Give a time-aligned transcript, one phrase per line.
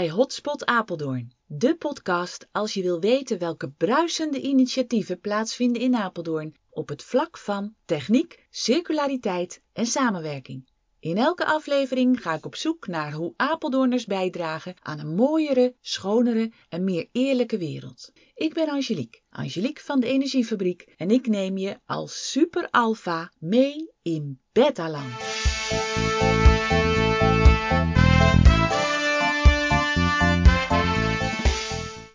[0.00, 6.54] Bij Hotspot Apeldoorn, de podcast als je wil weten welke bruisende initiatieven plaatsvinden in Apeldoorn
[6.70, 10.68] op het vlak van techniek, circulariteit en samenwerking.
[11.00, 16.52] In elke aflevering ga ik op zoek naar hoe Apeldoorners bijdragen aan een mooiere, schonere
[16.68, 18.12] en meer eerlijke wereld.
[18.34, 23.90] Ik ben Angelique, Angelique van de Energiefabriek en ik neem je als super alpha mee
[24.02, 25.49] in Betaland.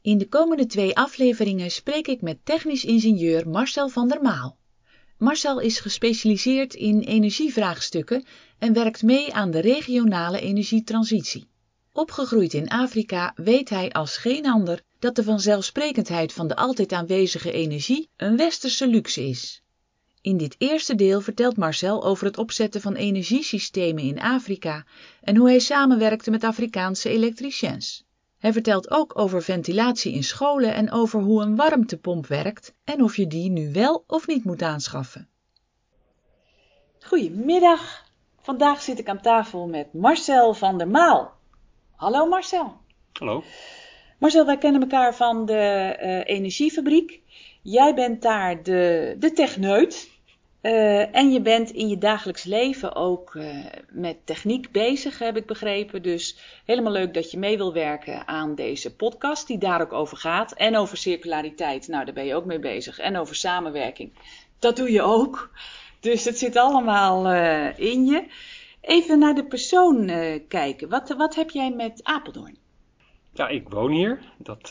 [0.06, 4.58] In de komende twee afleveringen spreek ik met technisch ingenieur Marcel van der Maal.
[5.18, 8.26] Marcel is gespecialiseerd in energievraagstukken
[8.60, 11.48] en werkt mee aan de regionale energietransitie.
[11.94, 17.52] Opgegroeid in Afrika weet hij als geen ander dat de vanzelfsprekendheid van de altijd aanwezige
[17.52, 19.62] energie een westerse luxe is.
[20.22, 24.86] In dit eerste deel vertelt Marcel over het opzetten van energiesystemen in Afrika
[25.22, 28.06] en hoe hij samenwerkte met Afrikaanse elektriciens.
[28.46, 33.16] Hij vertelt ook over ventilatie in scholen en over hoe een warmtepomp werkt en of
[33.16, 35.30] je die nu wel of niet moet aanschaffen.
[37.00, 38.04] Goedemiddag.
[38.42, 41.32] Vandaag zit ik aan tafel met Marcel van der Maal.
[41.96, 42.78] Hallo Marcel.
[43.14, 43.44] Hallo.
[44.20, 47.22] Marcel, wij kennen elkaar van de uh, energiefabriek.
[47.62, 50.10] Jij bent daar de, de techneut.
[50.66, 55.46] Uh, en je bent in je dagelijks leven ook uh, met techniek bezig, heb ik
[55.46, 56.02] begrepen.
[56.02, 60.18] Dus helemaal leuk dat je mee wil werken aan deze podcast, die daar ook over
[60.18, 60.54] gaat.
[60.54, 63.00] En over circulariteit, nou daar ben je ook mee bezig.
[63.00, 64.12] En over samenwerking,
[64.60, 65.50] dat doe je ook.
[66.00, 68.26] Dus het zit allemaal uh, in je.
[68.82, 70.12] Even naar de persoon
[70.48, 70.90] kijken.
[70.90, 72.58] Wat, wat heb jij met Apeldoorn?
[73.34, 74.22] Ja, ik woon hier.
[74.38, 74.68] Dat,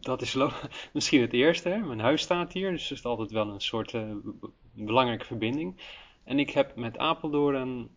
[0.00, 0.36] dat is
[0.92, 1.68] misschien het eerste.
[1.68, 1.78] Hè?
[1.78, 3.94] Mijn huis staat hier, dus het is altijd wel een soort
[4.84, 5.76] belangrijke verbinding.
[6.24, 7.88] En ik heb met Apeldoorn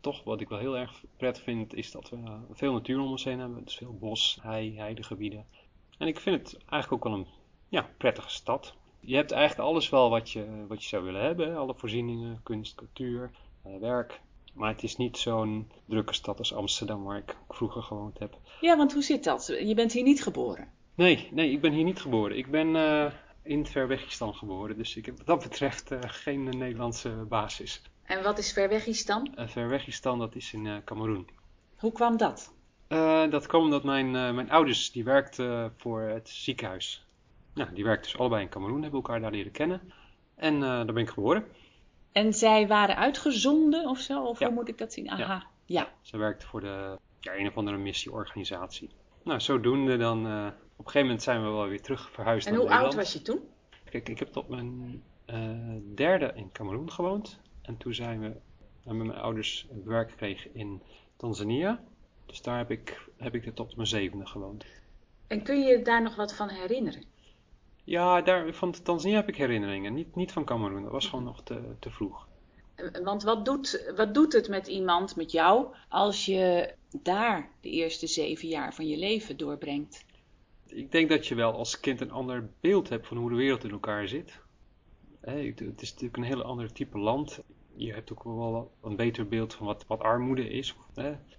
[0.00, 2.16] toch wat ik wel heel erg prettig vind, is dat we
[2.52, 3.64] veel natuur om ons heen hebben.
[3.64, 5.46] Dus veel bos, hei, heidegebieden.
[5.98, 7.26] En ik vind het eigenlijk ook wel een
[7.68, 8.74] ja, prettige stad.
[9.00, 11.56] Je hebt eigenlijk alles wel wat je, wat je zou willen hebben.
[11.56, 13.30] Alle voorzieningen, kunst, cultuur,
[13.62, 14.20] eh, werk.
[14.54, 18.38] Maar het is niet zo'n drukke stad als Amsterdam, waar ik vroeger gewoond heb.
[18.60, 19.46] Ja, want hoe zit dat?
[19.46, 20.68] Je bent hier niet geboren?
[20.94, 22.38] Nee, nee ik ben hier niet geboren.
[22.38, 23.12] Ik ben uh,
[23.48, 24.76] in Verwegistan geboren.
[24.76, 27.82] Dus ik heb wat dat betreft uh, geen Nederlandse basis.
[28.02, 29.34] En wat is Verwegistan?
[29.38, 31.28] Uh, Verwegistan, dat is in uh, Cameroen.
[31.76, 32.56] Hoe kwam dat?
[33.30, 37.06] dat kwam omdat mijn, mijn ouders, die werkten voor het ziekenhuis.
[37.54, 39.92] Nou, die werkten dus allebei in Cameroen, hebben elkaar daar leren kennen.
[40.34, 41.44] En daar ben ik geboren.
[42.12, 44.24] En zij waren uitgezonden of zo?
[44.24, 44.46] Of ja.
[44.46, 45.10] hoe moet ik dat zien?
[45.10, 45.46] Aha, ja.
[45.64, 45.88] ja.
[46.00, 48.90] Ze werkte voor de, ja, een of andere missieorganisatie.
[49.22, 52.84] Nou, zodoende dan een gegeven moment zijn we wel weer terug verhuisd en naar Nederland.
[52.84, 53.40] En hoe oud was je toen?
[53.90, 57.40] Kijk, ik heb tot mijn uh, derde in Cameroen gewoond.
[57.62, 58.32] En toen zijn we
[58.84, 60.82] met mijn ouders werk gekregen in
[61.16, 61.80] Tanzania.
[62.26, 64.64] Dus daar heb ik, heb ik tot mijn zevende gewoond.
[65.26, 67.04] En kun je daar nog wat van herinneren?
[67.84, 69.94] Ja, daar, van Tanzania heb ik herinneringen.
[69.94, 70.82] Niet, niet van Cameroen.
[70.82, 72.26] Dat was gewoon nog te, te vroeg.
[73.02, 78.06] Want wat doet, wat doet het met iemand, met jou, als je daar de eerste
[78.06, 80.04] zeven jaar van je leven doorbrengt?
[80.72, 83.64] Ik denk dat je wel als kind een ander beeld hebt van hoe de wereld
[83.64, 84.40] in elkaar zit.
[85.20, 87.42] het is natuurlijk een heel ander type land.
[87.74, 90.76] Je hebt ook wel een beter beeld van wat, wat armoede is.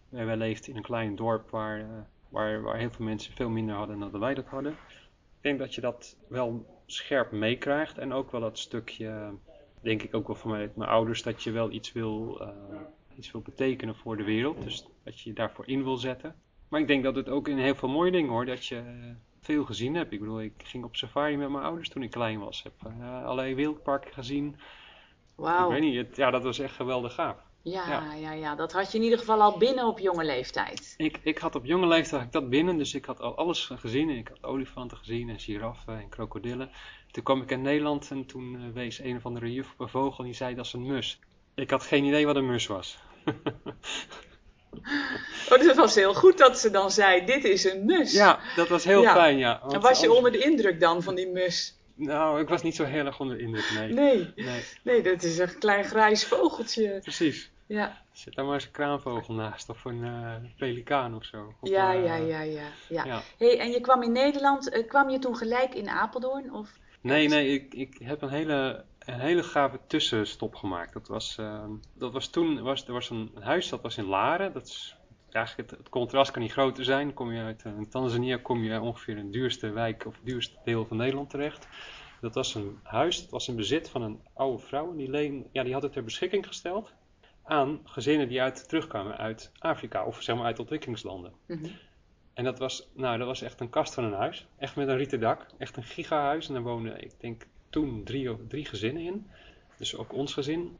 [0.09, 1.88] Wij leefden in een klein dorp waar, eh,
[2.29, 4.72] waar, waar heel veel mensen veel minder hadden dan wij dat hadden.
[4.72, 7.97] Ik denk dat je dat wel scherp meekrijgt.
[7.97, 9.34] En ook wel dat stukje,
[9.81, 12.50] denk ik ook wel van mijn, ouders, dat je wel iets wil, uh,
[13.18, 14.63] iets wil betekenen voor de wereld.
[14.63, 16.35] Dus dat je je daarvoor in wil zetten.
[16.69, 18.81] Maar ik denk dat het ook in heel veel mooie dingen hoor, dat je
[19.41, 20.12] veel gezien hebt.
[20.12, 22.63] Ik bedoel, ik ging op safari met mijn ouders toen ik klein was.
[22.63, 24.60] Heb uh, allerlei wildparken gezien.
[25.36, 25.66] Wauw.
[25.66, 27.38] Ik weet niet, het, ja, dat was echt geweldig gaaf.
[27.62, 30.94] Ja, ja, ja, ja, dat had je in ieder geval al binnen op jonge leeftijd.
[30.98, 34.10] Ik, ik had op jonge leeftijd ik dat binnen, dus ik had al alles gezien.
[34.10, 36.69] Ik had olifanten gezien en giraffen en krokodillen.
[37.12, 39.89] Toen kwam ik in Nederland en toen uh, wees een of andere juf op een
[39.89, 41.19] vogel en die zei dat is een mus.
[41.56, 43.00] Ik had geen idee wat een mus was.
[45.51, 48.13] Oh, dus het was heel goed dat ze dan zei, dit is een mus.
[48.13, 49.62] Ja, dat was heel fijn, ja.
[49.69, 51.78] en was je onder de indruk dan van die mus?
[51.96, 53.94] Nou, ik was niet zo heel erg onder de indruk, nee.
[53.94, 54.63] Nee, nee.
[54.84, 57.00] nee dat is een klein grijs vogeltje.
[57.01, 57.51] Precies.
[57.66, 58.01] Ja.
[58.12, 61.54] Zit daar maar eens een kraanvogel naast, of een uh, pelikaan of zo.
[61.60, 63.22] Of, ja, uh, ja, ja, ja, ja, ja.
[63.38, 66.54] Hey, en je kwam in Nederland, uh, kwam je toen gelijk in Apeldoorn?
[66.54, 66.69] Of?
[67.01, 70.94] Nee, nee, ik, ik heb een hele een hele gave tussenstop gemaakt.
[70.94, 71.63] Dat was, uh,
[71.94, 74.54] dat was toen, was, er was een huis dat was in Laren.
[74.54, 74.96] Dat is,
[75.35, 77.13] eigenlijk het, het, contrast kan niet groter zijn.
[77.13, 80.57] Kom je uit uh, Tanzania, kom je ongeveer in de duurste wijk of het duurste
[80.63, 81.67] deel van Nederland terecht.
[82.21, 84.91] Dat was een huis, dat was in bezit van een oude vrouw.
[84.91, 86.93] En die, leen, ja, die had het ter beschikking gesteld
[87.43, 91.33] aan gezinnen die uit, terugkwamen uit Afrika of zeg maar uit ontwikkelingslanden.
[91.45, 91.71] Mm -hmm.
[92.33, 94.47] En dat was, nou, dat was echt een kast van een huis.
[94.57, 95.45] Echt met een rieten dak.
[95.57, 96.47] Echt een gigahuis.
[96.47, 99.27] En daar woonden, ik denk, toen drie, drie gezinnen in.
[99.77, 100.77] Dus ook ons gezin.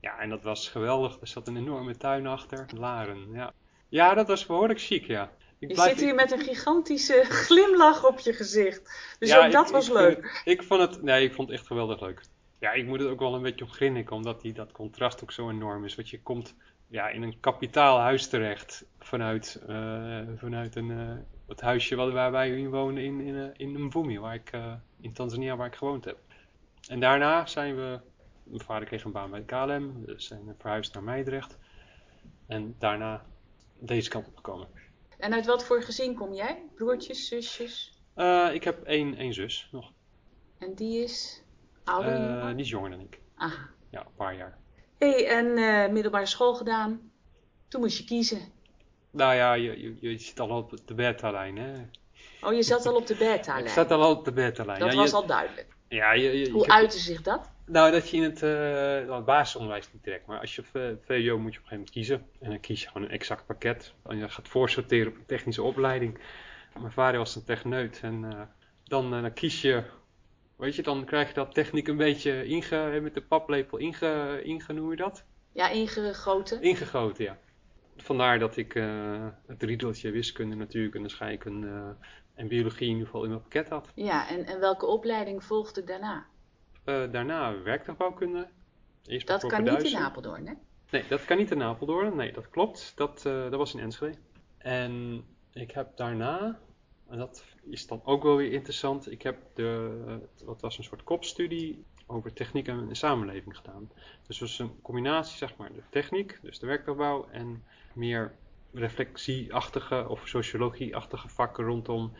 [0.00, 1.20] Ja, en dat was geweldig.
[1.20, 2.66] Er zat een enorme tuin achter.
[2.74, 3.52] Laren, ja.
[3.90, 5.30] Ja, dat was behoorlijk chic, ja.
[5.58, 9.14] Ik je zit hier met een gigantische glimlach op je gezicht.
[9.18, 10.42] Dus ook dat was leuk.
[10.44, 12.22] ik vond het, nee, ik vond het echt geweldig leuk.
[12.58, 15.32] Ja, ik moet het ook wel een beetje om grinniken, omdat die, dat contrast ook
[15.32, 15.94] zo enorm is.
[15.94, 16.54] Want je komt
[16.86, 21.10] ja, in een kapitaal huis terecht vanuit, uh, vanuit een, uh,
[21.48, 24.52] het huisje waar wij in wonen in, in, uh, in Mvumi, waar ik,
[25.00, 26.18] in Tanzania, waar ik gewoond heb.
[26.88, 28.00] En daarna zijn we,
[28.42, 31.58] mijn vader kreeg een baan bij KLM, we zijn verhuisd naar Meidrecht.
[32.46, 33.24] En daarna
[33.80, 34.68] deze kant op gekomen.
[35.18, 36.62] En uit wat voor gezin kom jij?
[36.74, 37.98] Broertjes, zusjes?
[38.52, 39.92] ik heb één, één zus nog.
[40.58, 41.42] En die is
[41.84, 42.46] ouder?
[42.56, 43.20] die is jonger dan ik.
[43.34, 43.68] Aha.
[43.90, 44.60] Ja, een paar jaar
[45.00, 47.00] hey, en uh, middelbare school gedaan.
[47.68, 48.40] Toen moest je kiezen.
[49.10, 51.86] Nou ja, je, je, je zit al op de beta-lijn, hè?
[52.40, 53.64] Oh, je zat al op de beta-lijn?
[53.64, 54.80] Ik zat al op de beta-lijn.
[54.80, 55.66] Dat ja, was al duidelijk.
[55.88, 57.50] Ja, je, Hoe uitte zich dat?
[57.70, 61.54] Nou, dat je in het, uh, het basisonderwijs niet direct, maar als je VWO moet
[61.54, 62.26] je op een gegeven moment kiezen.
[62.40, 63.94] En dan kies je gewoon een exact pakket.
[64.06, 66.18] En je gaat voorsorteren op een technische opleiding.
[66.78, 68.40] Mijn vader was een techneut en uh,
[68.84, 69.82] dan, dan kies je
[70.56, 74.72] Weet je, dan krijg je dat techniek een beetje inge, met de paplepel inge, inge,
[74.72, 75.24] noem je dat?
[75.52, 76.62] Ja, ingegoten.
[76.62, 77.38] Ingegoten, ja.
[77.96, 78.72] Vandaar dat ik
[79.46, 81.96] het riedeltje wiskunde, natuurkunde, scheikunde
[82.34, 83.88] en biologie in ieder geval in mijn pakket had.
[83.94, 86.26] Ja, en, en welke opleiding volgde daarna?
[86.84, 88.48] Uh, daarna werktuigbouwkunde.
[89.06, 90.52] Eerst dat kan niet in Apeldoorn, hè?
[90.90, 92.16] Nee, dat kan niet in Apeldoorn.
[92.16, 92.92] Nee, dat klopt.
[92.96, 94.18] Dat, dat was in Enschede.
[94.58, 96.58] En ik heb daarna
[97.10, 99.10] en dat is dan ook wel weer interessant.
[99.10, 103.90] Ik heb de, wat was een soort kopstudie over techniek en samenleving gedaan.
[104.26, 108.34] Dus het was een combinatie, zeg maar, de techniek, dus de werktuigbouw en meer
[108.72, 112.12] reflectieachtige of sociologieachtige vakken rondom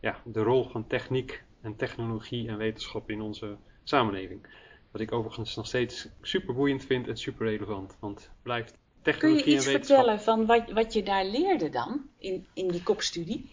[0.00, 4.46] ja, de rol van techniek en technologie en wetenschap in onze samenleving.
[4.90, 7.96] Wat ik overigens nog steeds super boeiend vind en super relevant.
[8.00, 12.46] Want blijft technologie Kun je iets vertellen van wat, wat je daar leerde dan in,
[12.54, 13.50] in die kopstudie?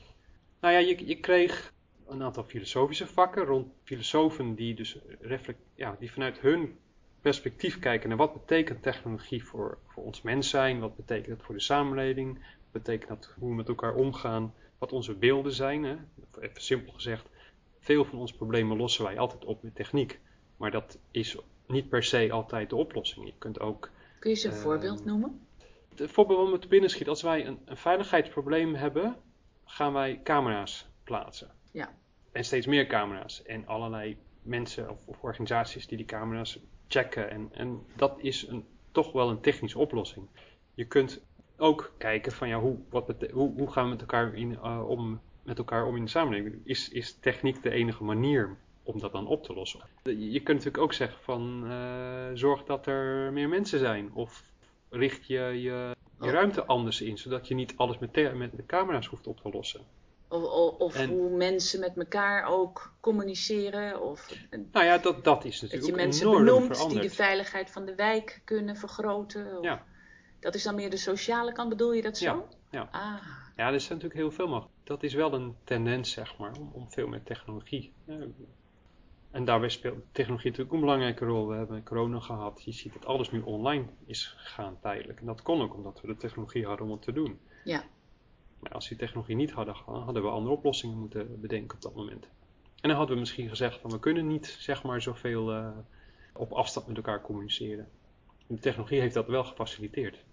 [0.59, 1.73] Nou ja, je, je kreeg
[2.07, 6.77] een aantal filosofische vakken rond filosofen die dus reflect, ja, die vanuit hun
[7.21, 11.55] perspectief kijken naar wat betekent technologie voor, voor ons mens zijn, wat betekent het voor
[11.55, 15.83] de samenleving, wat betekent dat hoe we met elkaar omgaan, wat onze beelden zijn.
[15.83, 15.95] Hè?
[16.39, 17.29] Even simpel gezegd,
[17.89, 20.19] veel van onze problemen lossen wij altijd op met techniek,
[20.57, 21.37] maar dat is
[21.67, 23.25] niet per se altijd de oplossing.
[23.25, 23.89] Je kunt ook.
[24.19, 25.47] Kun je ze een uh, voorbeeld noemen?
[25.95, 29.15] Het voorbeeld wat me te binnen schiet, als wij een, een veiligheidsprobleem hebben,
[29.65, 31.51] gaan wij camera's plaatsen.
[31.71, 31.93] Ja.
[32.31, 33.43] En steeds meer camera's.
[33.43, 37.29] En allerlei mensen of, of organisaties die die camera's checken.
[37.29, 40.27] En, en dat is een, toch wel een technische oplossing.
[40.73, 41.21] Je kunt
[41.57, 45.21] ook kijken van ja, hoe, wat hoe, hoe gaan we met elkaar, in, uh, om,
[45.49, 46.61] met elkaar om in de samenleving?
[46.63, 49.79] Is, is techniek de enige manier om dat dan op te lossen?
[50.03, 54.13] Je kunt natuurlijk ook zeggen van uh, zorg dat er meer mensen zijn.
[54.13, 54.43] Of
[54.89, 56.31] richt je je je oh.
[56.31, 59.81] ruimte anders in, zodat je niet alles met, met de camera's hoeft op te lossen.
[60.27, 64.01] Of, of, of hoe mensen met elkaar ook communiceren.
[64.01, 64.33] Of,
[64.71, 67.95] nou ja, dat, dat is natuurlijk Dat je mensen benoemt die de veiligheid van de
[67.95, 69.57] wijk kunnen vergroten.
[69.57, 69.83] Of, ja.
[70.39, 72.25] Dat is dan meer de sociale kant, bedoel je dat zo?
[72.25, 72.87] Ja, ja.
[72.91, 73.21] Ah.
[73.55, 74.73] ja er is natuurlijk heel veel mogelijk.
[74.89, 77.93] Dat is wel een tendens, zeg maar, om, om veel met technologie.
[79.31, 81.47] En daarbij speelt technologie natuurlijk een belangrijke rol.
[81.47, 82.63] We hebben corona gehad.
[82.63, 85.19] Je ziet dat alles nu online is gegaan tijdelijk.
[85.19, 87.39] En dat kon ook omdat we de technologie hadden om het te doen.
[87.63, 87.83] Ja.
[88.59, 91.81] Maar als we die technologie niet hadden gehad, hadden we andere oplossingen moeten bedenken op
[91.81, 92.23] dat moment.
[92.81, 95.77] En dan hadden we misschien gezegd van we kunnen niet zeg maar zoveel uh,
[96.33, 97.89] op afstand met elkaar communiceren.
[98.47, 100.23] de technologie heeft dat wel gefaciliteerd.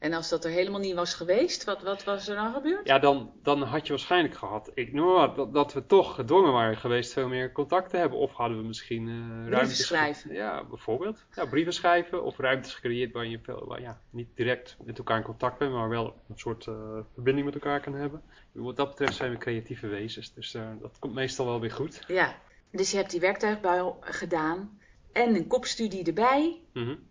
[0.00, 2.86] En als dat er helemaal niet was geweest, wat, wat was er dan gebeurd?
[2.86, 6.52] Ja, dan, dan had je waarschijnlijk gehad, ik noem maar, dat, dat we toch gedwongen
[6.52, 8.18] waren geweest veel meer contact te hebben.
[8.18, 9.86] Of hadden we misschien uh, ruimtes...
[9.86, 10.34] schrijven.
[10.34, 11.24] Ja, bijvoorbeeld.
[11.34, 15.16] Ja, brieven schrijven of ruimtes gecreëerd waar je veel, waar, ja, niet direct met elkaar
[15.16, 16.74] in contact bent, maar wel een soort uh,
[17.14, 18.22] verbinding met elkaar kan hebben.
[18.52, 22.04] Wat dat betreft zijn we creatieve wezens, dus uh, dat komt meestal wel weer goed.
[22.06, 22.36] Ja,
[22.70, 24.78] dus je hebt die werktuigbouw gedaan
[25.12, 26.60] en een kopstudie erbij.
[26.72, 27.08] Mm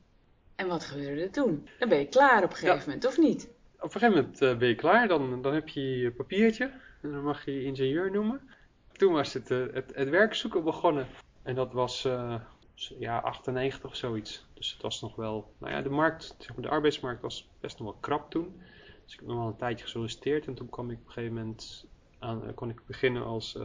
[0.59, 1.67] en wat gebeurde er toen?
[1.79, 3.49] Dan ben je klaar op een gegeven moment, of niet?
[3.75, 7.11] Op een gegeven moment uh, ben je klaar, dan, dan heb je je papiertje en
[7.11, 8.41] dan mag je je ingenieur noemen.
[8.91, 11.07] Toen was het, uh, het, het werk zoeken begonnen
[11.43, 12.35] en dat was uh,
[12.75, 14.45] ja, 98 of zoiets.
[14.53, 17.79] Dus het was nog wel, nou ja, de markt, zeg maar, de arbeidsmarkt was best
[17.79, 18.61] nog wel krap toen.
[19.03, 21.35] Dus ik heb nog wel een tijdje gesolliciteerd en toen kwam ik op een gegeven
[21.35, 21.85] moment
[22.19, 23.57] aan, kon ik beginnen als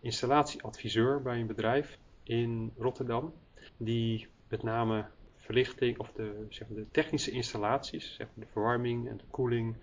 [0.00, 3.32] installatieadviseur bij een bedrijf in Rotterdam.
[3.76, 5.04] Die met name
[5.42, 9.76] verlichting of de, zeg maar, de technische installaties, zeg maar de verwarming en de koeling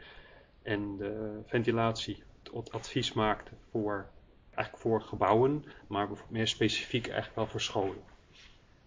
[0.62, 2.24] en de ventilatie
[2.54, 4.10] het advies maakte voor,
[4.54, 8.04] eigenlijk voor gebouwen, maar meer specifiek eigenlijk wel voor scholen.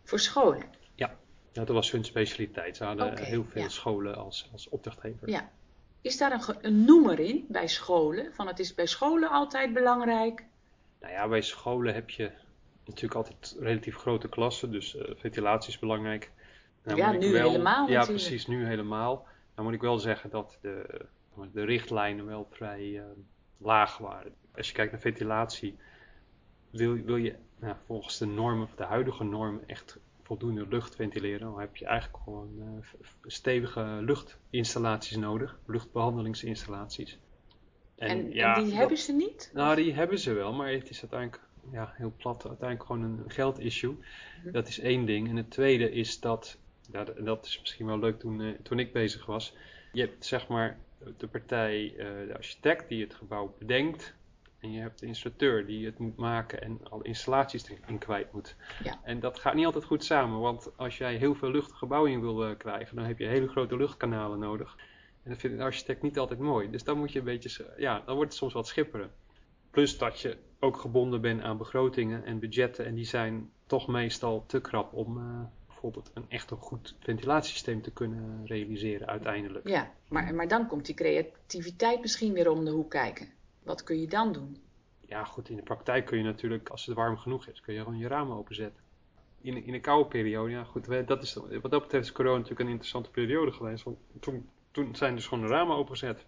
[0.03, 0.63] Voor scholen?
[0.95, 1.17] Ja,
[1.53, 2.77] dat was hun specialiteit.
[2.77, 5.29] Ze hadden heel veel scholen als, als opdrachtgever.
[5.29, 5.51] Ja.
[6.01, 8.35] Is daar een, een noemer in bij scholen?
[8.35, 10.45] Van het is bij scholen altijd belangrijk?
[11.01, 12.33] Nou ja, bij scholen heb je
[12.85, 16.31] natuurlijk altijd relatief grote klassen, dus uh, ventilatie is belangrijk.
[16.85, 19.27] Nou, ja, nu helemaal Ja, precies, nu helemaal.
[19.55, 21.07] Dan moet ik wel zeggen dat de,
[21.53, 23.03] de richtlijnen wel vrij uh,
[23.59, 24.35] laag waren.
[24.57, 25.77] Als je kijkt naar ventilatie,
[26.71, 31.61] wil, wil je nou, volgens de normen, de huidige normen, echt voldoende lucht ventileren, dan
[31.61, 32.87] heb je eigenlijk gewoon uh,
[33.27, 37.19] stevige luchtinstallaties nodig, luchtbehandelingsinstallaties.
[37.97, 39.51] En, en, ja, en die hebben ze niet?
[39.55, 43.25] Nou, die hebben ze wel, maar het is uiteindelijk ja, heel plat, uiteindelijk gewoon een
[43.27, 43.97] geldissue.
[44.43, 44.53] Mhm.
[44.53, 45.29] Dat is één ding.
[45.29, 46.59] En het tweede is dat,
[46.91, 49.55] ja, dat is misschien wel leuk toen, uh, toen ik bezig was.
[49.93, 50.79] Je hebt zeg maar
[51.17, 51.97] de partij, uh,
[52.27, 54.15] de architect die het gebouw bedenkt.
[54.59, 58.57] En je hebt de installateur die het moet maken en alle installaties erin kwijt moet.
[58.85, 59.01] Ja.
[59.03, 62.21] En dat gaat niet altijd goed samen, want als jij heel veel lucht gebouw in
[62.21, 64.77] wil uh, krijgen, dan heb je hele grote luchtkanalen nodig.
[65.23, 66.71] En dat vindt een architect niet altijd mooi.
[66.71, 69.11] Dus dan moet je een beetje, ja, dan wordt het soms wat schipperen.
[69.71, 72.85] Plus dat je ook gebonden bent aan begrotingen en budgetten.
[72.85, 75.21] En die zijn toch meestal te krap om
[75.83, 79.69] bijvoorbeeld een echt een goed ventilatiesysteem te kunnen realiseren uiteindelijk.
[79.69, 83.29] Ja, maar, maar dan komt die creativiteit misschien weer om de hoek kijken.
[83.63, 84.57] Wat kun je dan doen?
[85.01, 87.81] Ja, goed, in de praktijk kun je natuurlijk, als het warm genoeg is, kun je
[87.81, 88.83] gewoon je ramen openzetten.
[89.41, 92.61] In, in een koude periode, ja goed, dat is, wat dat betreft is corona natuurlijk
[92.61, 93.85] een interessante periode geweest.
[93.85, 96.27] Want toen, toen zijn dus gewoon de ramen opengezet.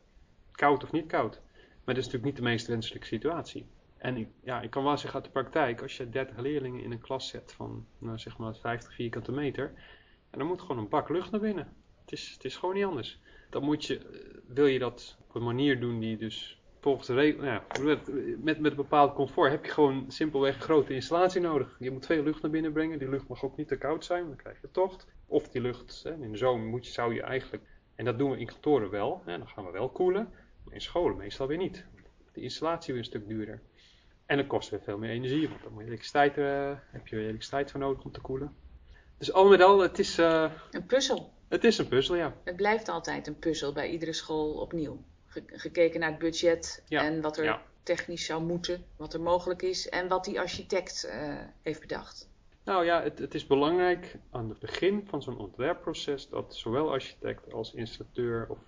[0.51, 1.41] Koud of niet koud.
[1.85, 3.67] Maar dat is natuurlijk niet de meest wenselijke situatie.
[4.05, 6.93] En ik, ja, ik kan wel zeggen uit de praktijk, als je 30 leerlingen in
[6.93, 9.73] een klas zet van nou, zeg maar 50 vierkante meter,
[10.31, 11.77] en dan moet gewoon een bak lucht naar binnen.
[12.01, 13.21] Het is, het is gewoon niet anders.
[13.51, 14.05] Dan moet je, eh,
[14.47, 18.09] wil je dat op een manier doen die dus volgens de regel, ja, met,
[18.43, 21.77] met een bepaald comfort heb je gewoon simpelweg een grote installatie nodig.
[21.79, 22.99] Je moet veel lucht naar binnen brengen.
[22.99, 25.07] Die lucht mag ook niet te koud zijn, dan krijg je tocht.
[25.27, 27.63] Of die lucht, hè, in de zomer moet je, zou je eigenlijk,
[27.95, 30.29] en dat doen we in kantoren wel, hè, dan gaan we wel koelen.
[30.65, 31.87] Maar in scholen meestal weer niet.
[32.33, 33.61] De installatie weer een stuk duurder.
[34.27, 37.17] En dat kost weer veel meer energie, want dan moet je elektriciteit, uh, heb je
[37.17, 38.57] weer elektriciteit voor nodig om te koelen.
[39.19, 40.19] Dus al met al, het is...
[40.19, 41.33] Uh, een puzzel.
[41.49, 42.37] Het is een puzzel, ja.
[42.45, 45.05] Het blijft altijd een puzzel bij iedere school opnieuw.
[45.47, 50.09] gekeken naar het budget en wat er technisch zou moeten, wat er mogelijk is en
[50.09, 52.29] wat die architect uh, heeft bedacht.
[52.65, 57.53] Nou ja, het, het, is belangrijk aan het begin van zo'n ontwerpproces dat zowel architect
[57.53, 58.59] als installateur of,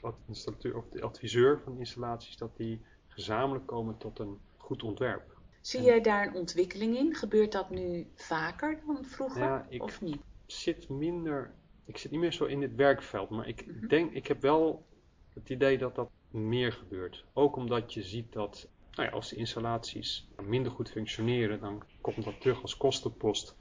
[0.00, 5.36] of, installateur of de adviseur van installaties, dat die gezamenlijk komen tot een goed ontwerp.
[5.60, 7.14] Zie jij daar een ontwikkeling in?
[7.14, 10.20] Gebeurt dat nu vaker dan vroeger ja, ik of niet?
[10.46, 11.54] Zit minder,
[11.84, 13.86] ik zit niet meer zo in het werkveld, maar ik mhm.
[13.86, 14.86] denk, ik heb wel
[15.34, 17.24] het idee dat dat meer gebeurt.
[17.32, 22.24] Ook omdat je ziet dat nou ja, als de installaties minder goed functioneren, dan komt
[22.24, 23.56] dat terug als kostenpost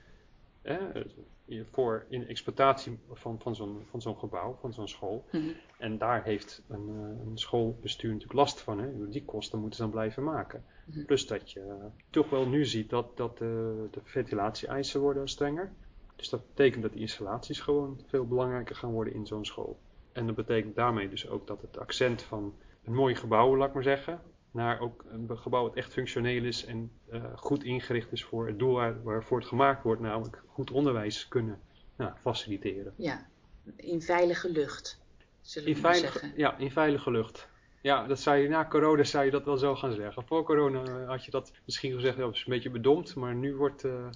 [1.72, 5.26] voor in exploitatie van, van zo'n van zo'n gebouw, van zo'n school.
[5.32, 5.44] Mhm.
[5.78, 8.80] En daar heeft een, eh, een, schoolbestuur natuurlijk last van.
[8.80, 9.10] Hè?
[9.10, 10.66] Die kosten moeten ze dan blijven maken.
[10.86, 11.06] Mhm.
[11.06, 15.72] Plus dat je toch wel nu ziet dat, dat de, de ventilatie-eisen worden strenger.
[16.16, 19.80] Dus dat betekent dat die installaties gewoon veel belangrijker gaan worden in zo'n school.
[20.12, 23.74] En dat betekent daarmee dus ook dat het accent van een mooi gebouw, laat ik
[23.74, 24.22] maar zeggen,
[24.56, 28.60] naar ook een gebouw dat echt functioneel is en uh, goed ingericht is voor het
[28.60, 31.60] doel waar, waarvoor het gemaakt wordt, namelijk goed onderwijs kunnen
[31.96, 32.94] nou, faciliteren.
[32.98, 33.28] Ja,
[33.76, 35.02] in veilige lucht,
[35.42, 36.34] zullen we in veilige, zeggen.
[36.38, 37.48] Ja, in veilige lucht.
[37.82, 40.24] Ja, dat zou je na corona zou je dat wel zo gaan zeggen.
[40.24, 43.56] Voor corona eh, had je dat misschien gezegd, dat is een beetje bedompt, maar nu
[43.56, 44.08] wordt, uh,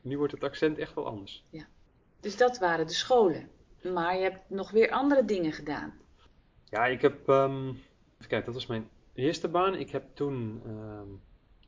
[0.00, 1.44] nu wordt het accent echt wel anders.
[1.50, 1.66] Ja.
[2.20, 3.48] Dus dat waren de scholen.
[3.92, 5.94] Maar je hebt nog weer andere dingen gedaan.
[6.64, 11.00] Ja, ik heb, um, even kijken, dat was mijn eerste baan, ik heb toen, uh,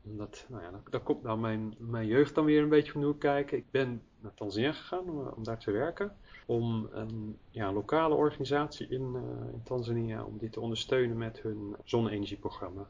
[0.04, 3.18] omdat, nou ja, daar komt nou mijn, mijn jeugd dan weer een beetje van hoe
[3.18, 3.58] kijken.
[3.58, 6.16] Ik ben naar Tanzania gegaan om, om, daar te werken.
[6.46, 11.76] Om een ja, lokale organisatie in, uh, in Tanzania, om die te ondersteunen met hun
[11.84, 12.88] zonne-energieprogramma.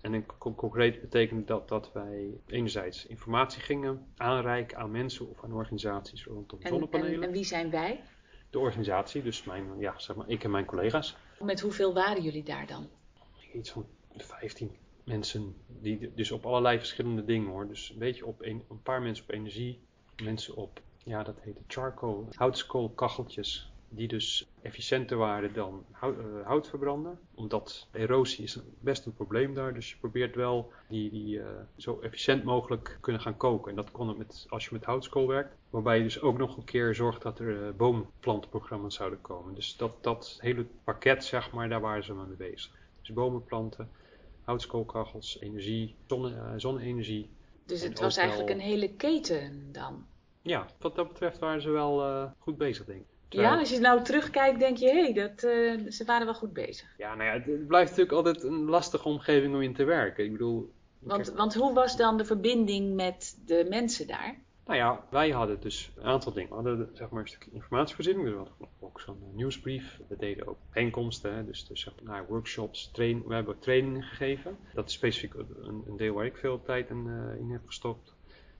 [0.00, 5.52] En in concreet betekent dat dat wij enerzijds informatie gingen aanreiken aan mensen of aan
[5.52, 7.14] organisaties rondom en, zonnepanelen.
[7.14, 8.02] En, en wie zijn wij?
[8.50, 11.16] De organisatie, dus mijn, ja, zeg maar, ik en mijn collega's.
[11.40, 12.88] Met hoeveel waren jullie daar dan?
[13.52, 14.70] Iets van 15
[15.04, 17.68] mensen, die dus op allerlei verschillende dingen hoor.
[17.68, 19.78] Dus een beetje op een, paar mensen op energie,
[20.22, 23.72] mensen op, ja dat heet charcoal, houtskoolkacheltjes.
[23.92, 27.18] die dus efficiënter waren dan hout, uh, hout verbranden.
[27.34, 29.74] Omdat erosie is best een probleem daar.
[29.74, 33.70] Dus je probeert wel die, die uh, zo efficiënt mogelijk kunnen gaan koken.
[33.70, 35.56] En dat kon het met, als je met houtskool werkt.
[35.70, 39.54] Waarbij je dus ook nog een keer zorgt dat er uh, boomplantenprogramma's zouden komen.
[39.54, 42.79] Dus dat, dat hele pakket, zeg maar, daar waren ze mee bezig.
[43.00, 43.90] Dus bomen planten,
[44.44, 47.28] houtskoolkachels, energie, zonne, zonne-energie.
[47.66, 50.06] Dus het was eigenlijk een hele keten dan?
[50.42, 53.06] Ja, wat dat betreft waren ze wel goed bezig, denk ik.
[53.28, 56.52] Ja, als je nou terugkijkt, denk je, hé, hey, dat, uh, ze waren wel goed
[56.52, 56.94] bezig.
[56.98, 60.24] Ja, nou ja, het blijft natuurlijk altijd een lastige omgeving om in te werken.
[60.24, 60.72] Ik bedoel...
[60.98, 64.40] Want, want hoe was dan de verbinding met de mensen daar?
[64.70, 66.48] Nou ja, wij hadden dus een aantal dingen.
[66.48, 68.28] We hadden zeg maar een stukje informatievoorziening.
[68.28, 70.00] We hadden ook zo'n nieuwsbrief.
[70.08, 72.90] We deden ook bijeenkomsten, dus, dus zeg maar, workshops.
[72.92, 74.56] Train, we hebben ook trainingen gegeven.
[74.74, 78.14] Dat is specifiek een, een deel waar ik veel tijd in, uh, in heb gestopt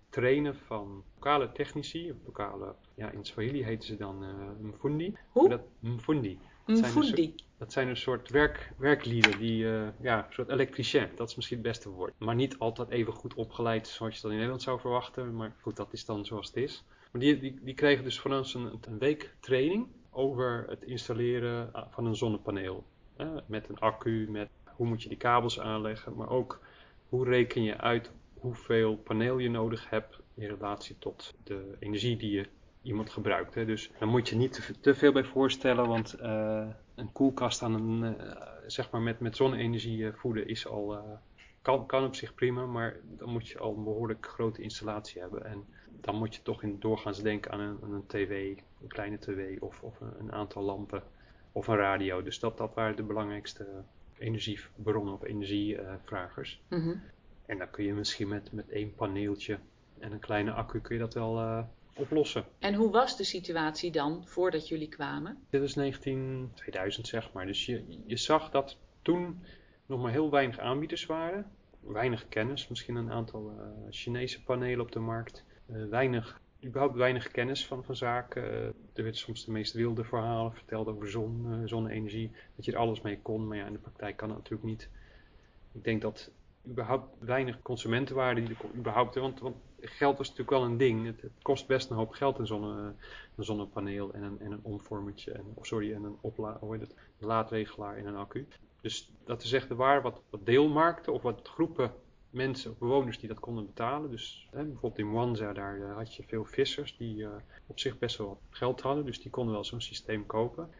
[0.08, 5.16] trainen van lokale technici, lokale, ja in Swahili heten ze dan uh, mfundi.
[5.30, 5.48] Hoe?
[5.48, 6.38] Dat, mfundi.
[6.66, 7.34] Mfundi.
[7.58, 11.56] Dat zijn een soort werk, werklieden, die, uh, ja, een soort elektricien, dat is misschien
[11.56, 12.12] het beste woord.
[12.18, 15.76] Maar niet altijd even goed opgeleid zoals je dat in Nederland zou verwachten, maar goed,
[15.76, 16.84] dat is dan zoals het is.
[17.12, 21.70] Maar die, die, die kregen dus van ons een, een week training over het installeren
[21.90, 22.84] van een zonnepaneel.
[23.46, 26.60] met een accu, met hoe moet je die kabels aanleggen, maar ook
[27.08, 32.30] hoe reken je uit hoeveel paneel je nodig hebt in relatie tot de energie die
[32.30, 32.46] je
[32.82, 33.54] iemand gebruikt.
[33.54, 33.64] Hè.
[33.64, 37.74] Dus daar moet je niet te, te veel bij voorstellen, want uh, een koelkast aan
[37.74, 40.98] een, uh, zeg maar met, met zonne-energie uh, voeden is al,
[41.62, 45.44] kan, kan op zich prima, maar dan moet je al een behoorlijk grote installatie hebben.
[45.44, 45.64] En
[46.00, 49.60] dan moet je toch in doorgaans denken aan een, aan een tv, een kleine tv
[49.60, 51.02] of, of een, aantal lampen
[51.52, 52.22] of een radio.
[52.22, 53.66] Dus dat, dat waren de belangrijkste
[54.18, 56.62] energiebronnen of energievragers.
[56.68, 57.02] Mm -hmm.
[57.46, 59.58] En dan kun je misschien met, met één paneeltje
[59.98, 62.44] en een kleine accu kun je dat wel oplossen.
[62.58, 65.38] En hoe was de situatie dan voordat jullie kwamen?
[65.50, 67.46] Dit was 19, 2000 zeg maar.
[67.46, 69.42] Dus je, je zag dat toen
[69.86, 71.50] nog maar heel weinig aanbieders waren.
[71.80, 75.44] Weinig kennis, misschien een aantal uh, Chinese panelen op de markt.
[75.70, 78.42] Uh, weinig, überhaupt weinig kennis van, van zaken.
[78.94, 82.30] er werd soms de meest wilde verhalen verteld over zon, zonne-energie.
[82.56, 84.88] Dat je er alles mee kon, maar ja, in de praktijk kan dat natuurlijk niet.
[85.72, 86.30] Ik denk dat
[86.68, 91.06] überhaupt weinig consumentenwaarde die er überhaupt, want, want geld was natuurlijk wel een ding.
[91.06, 92.94] Het, kost best een hoop geld een, zonne,
[93.36, 98.06] zonnepaneel en een, en een omvormertje, en, of sorry, en een opla, het, laadregelaar in
[98.06, 98.46] een accu.
[98.80, 101.92] Dus dat is echt, er waren wat, wat deelmarkten of wat groepen
[102.30, 104.10] mensen, bewoners die dat konden betalen.
[104.10, 107.28] Dus hè, bijvoorbeeld in Mwanza, daar uh, had je veel vissers die uh,
[107.66, 110.70] op zich best wel geld hadden, dus die konden wel zo'n systeem kopen.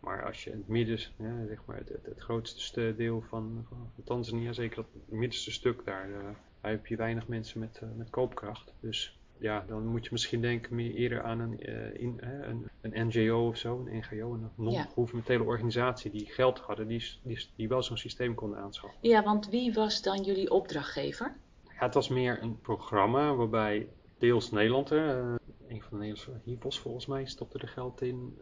[0.00, 4.04] Maar als je in het midden, ja, zeg maar het, het, grootste deel van, van
[4.04, 6.16] Tanzania, zeker het middenste stuk, daar, uh,
[6.60, 8.72] daar heb je weinig mensen met, uh, met koopkracht.
[8.80, 13.06] Dus ja, dan moet je misschien denken meer eerder aan een, uh, in, een, een
[13.06, 17.82] NGO of zo, een NGO, een non-governementele organisatie die geld hadden, die, die, die wel
[17.82, 18.98] zo'n systeem konden aanschaffen.
[19.08, 21.36] Ja, want wie was dan jullie opdrachtgever?
[21.64, 25.34] Ja, het was meer een programma waarbij deels Nederland, uh,
[25.68, 28.38] een van de Nederlandse HIVOS volgens mij, stopte er geld in.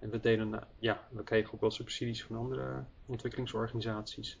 [0.00, 4.38] En we deden, ja, we kregen ook wel subsidies van andere ontwikkelingsorganisaties.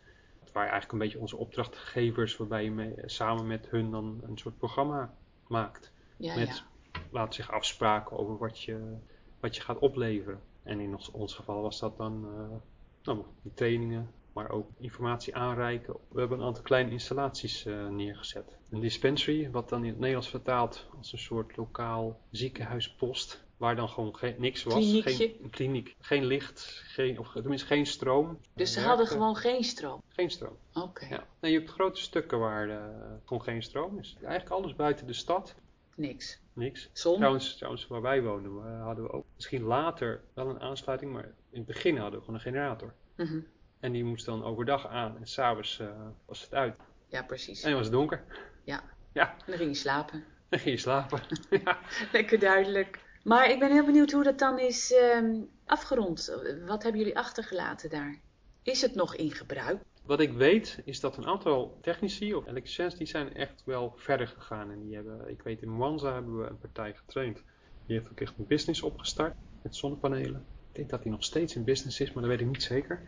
[0.54, 4.58] Waren eigenlijk een beetje onze opdrachtgevers, waarbij je mee, samen met hun dan een soort
[4.58, 5.14] programma
[5.46, 5.92] maakt.
[6.16, 7.00] Ja, met, ja.
[7.10, 8.96] laat zich afspraken over wat je,
[9.40, 10.40] wat je gaat opleveren.
[10.62, 12.56] En in ons, ons geval was dat dan uh,
[13.02, 15.96] nou, die trainingen, maar ook informatie aanreiken.
[16.08, 18.58] We hebben een aantal kleine installaties uh, neergezet.
[18.70, 23.43] Een dispensary, wat dan in het Nederlands vertaald als een soort lokaal ziekenhuispost.
[23.56, 24.74] Waar dan gewoon geen, niks was.
[24.74, 25.12] Kliniekje.
[25.12, 25.96] Geen kliniek.
[26.00, 28.40] Geen licht, geen, of tenminste geen stroom.
[28.54, 30.02] Dus ze hadden gewoon geen stroom?
[30.08, 30.56] Geen stroom.
[30.74, 30.86] Oké.
[30.86, 31.08] Okay.
[31.08, 31.26] Ja.
[31.40, 32.76] Nee, je hebt grote stukken waar uh,
[33.24, 34.16] gewoon geen stroom is.
[34.22, 35.54] Eigenlijk alles buiten de stad.
[35.94, 36.40] Niks.
[36.52, 36.90] Niks.
[36.92, 37.16] Zon?
[37.16, 41.58] Trouwens, trouwens waar wij wonen hadden we ook misschien later wel een aansluiting, maar in
[41.58, 42.94] het begin hadden we gewoon een generator.
[43.16, 43.46] Mm -hmm.
[43.80, 45.88] En die moest dan overdag aan en s'avonds uh,
[46.26, 46.76] was het uit.
[47.08, 47.62] Ja, precies.
[47.62, 48.24] En dan was het donker.
[48.64, 48.82] Ja.
[49.12, 49.30] Ja.
[49.30, 50.24] En dan ging je slapen.
[50.48, 51.20] Dan ging je slapen.
[51.64, 51.78] ja.
[52.12, 53.03] Lekker duidelijk.
[53.24, 56.38] Maar ik ben heel benieuwd hoe dat dan is um, afgerond.
[56.66, 58.20] Wat hebben jullie achtergelaten daar?
[58.62, 59.82] Is het nog in gebruik?
[60.02, 64.26] Wat ik weet is dat een aantal technici of elektriciens die zijn echt wel verder
[64.26, 64.70] gegaan.
[64.70, 67.42] En die hebben, ik weet in Mwanza hebben we een partij getraind.
[67.86, 70.46] Die heeft ook echt een business opgestart met zonnepanelen.
[70.68, 73.02] Ik denk dat die nog steeds in business is, maar dat weet ik niet zeker.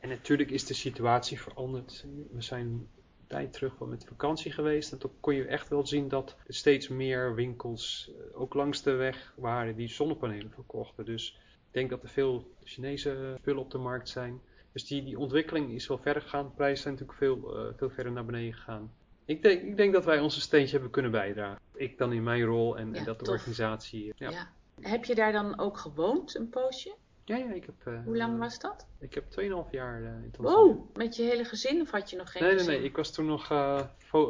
[0.00, 2.04] En natuurlijk is de situatie veranderd.
[2.32, 2.88] We zijn
[3.26, 4.92] tijd terug wel met vakantie geweest.
[4.92, 8.92] En toen kon je echt wel zien dat er steeds meer winkels, ook langs de
[8.92, 11.04] weg, waren die zonnepanelen verkochten.
[11.04, 14.40] Dus ik denk dat er veel Chinese spullen op de markt zijn.
[14.72, 16.44] Dus die, die ontwikkeling is wel verder gegaan.
[16.44, 18.92] De prijzen zijn natuurlijk veel, uh, veel verder naar beneden gegaan.
[19.24, 21.60] Ik denk, ik denk dat wij onze steentje hebben kunnen bijdragen.
[21.74, 23.34] Ik dan in mijn rol en, ja, en dat de tof.
[23.34, 24.12] organisatie.
[24.16, 24.30] Ja.
[24.30, 24.50] ja.
[24.80, 26.94] Heb je daar dan ook gewoond, een poosje?
[27.26, 27.74] Ja, ja, ik heb...
[27.88, 28.86] Uh, Hoe lang was dat?
[28.98, 30.58] Ik heb 2,5 jaar uh, in Tanzania.
[30.58, 32.66] Wow, met je hele gezin of had je nog geen nee, gezin?
[32.68, 33.80] Nee, nee, ik was toen nog uh,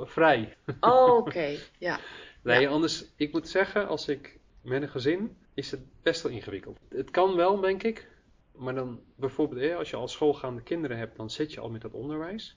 [0.04, 0.56] vrij.
[0.80, 1.98] Oh, oké, ja.
[2.42, 2.68] Nee, ja.
[2.70, 6.78] anders, ik moet zeggen, als ik met een gezin, is het best wel ingewikkeld.
[6.88, 8.08] Het kan wel, denk ik,
[8.52, 11.92] maar dan bijvoorbeeld, als je al schoolgaande kinderen hebt, dan zit je al met dat
[11.92, 12.56] onderwijs.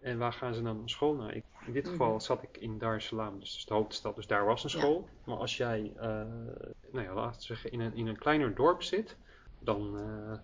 [0.00, 1.14] En waar gaan ze dan naar school?
[1.14, 2.18] Nou, ik, in dit geval Mhm.
[2.20, 5.08] zat ik in Dar es Salaam, dus de hoofdstad, dus daar was een school.
[5.24, 6.02] Maar als jij, uh,
[6.92, 9.16] nou ja, laten we zeggen, in een, in een kleiner dorp zit,
[9.66, 10.38] dan, uh,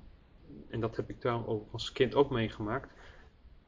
[0.68, 2.90] en dat heb ik daar als kind ook meegemaakt.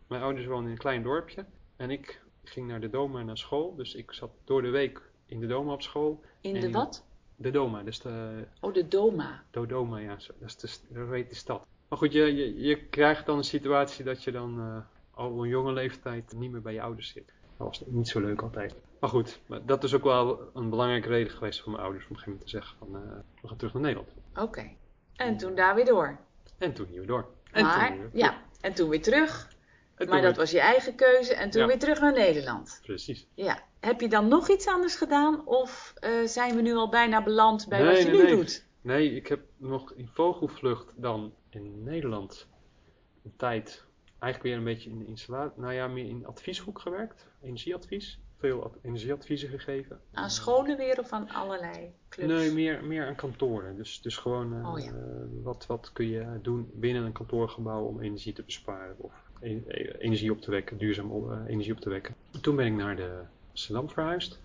[0.07, 1.45] Mijn ouders woonden in een klein dorpje
[1.77, 3.75] en ik ging naar de Doma naar school.
[3.77, 6.21] Dus ik zat door de week in de Doma op school.
[6.41, 7.05] In de wat?
[7.37, 8.45] De Doma, dus de...
[8.61, 9.43] Oh, de Doma.
[9.51, 11.67] Dodoma, ja, dat is de, dat die stad.
[11.89, 14.77] Maar goed, je, je, je krijgt dan een situatie dat je dan uh,
[15.11, 17.33] al op een jonge leeftijd niet meer bij je ouders zit.
[17.57, 18.75] Dat was niet zo leuk altijd.
[19.01, 22.17] Maar goed, dat is ook wel een belangrijke reden geweest voor mijn ouders om op
[22.17, 24.09] een gegeven moment te zeggen van uh, we gaan terug naar Nederland.
[24.33, 24.43] Oké.
[24.43, 24.77] Okay.
[25.17, 26.19] En toen daar weer door.
[26.59, 27.29] En toen hier weer door.
[27.53, 29.53] En maar, toen weer ja, en toen weer terug.
[29.95, 30.41] En maar dat weer...
[30.41, 31.67] was je eigen keuze en toen Ja.
[31.67, 32.81] weer terug naar Nederland.
[32.83, 33.27] Precies.
[33.35, 33.63] Ja.
[33.81, 37.69] Heb je dan nog iets anders gedaan of uh, zijn we nu al bijna beland
[37.69, 38.37] bij nee, wat je nee, nu nee.
[38.37, 38.67] doet?
[38.81, 42.49] Nee, ik heb nog in vogelvlucht dan in Nederland
[43.25, 43.85] een tijd
[44.19, 48.19] eigenlijk weer een beetje in de installatie, nou ja, meer in advieshoek gewerkt, energieadvies.
[48.45, 50.01] Veel ad- energieadviezen gegeven.
[50.13, 52.33] Aan scholen weer of aan allerlei clubs?
[52.33, 53.77] Nee, meer, meer aan kantoren.
[53.77, 54.93] Dus, dus gewoon uh, Oh, ja.
[55.43, 59.91] wat, wat kun je doen binnen een kantoorgebouw om energie te besparen of e- e-
[59.99, 62.15] energie op te wekken, duurzaam uh, energie op te wekken.
[62.41, 64.41] Toen ben ik naar de Amsterdam verhuisd.